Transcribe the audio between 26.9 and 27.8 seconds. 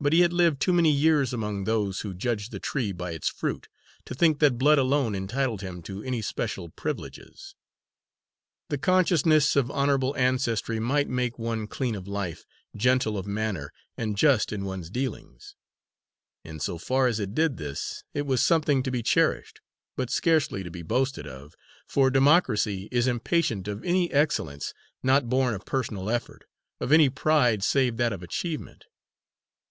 any pride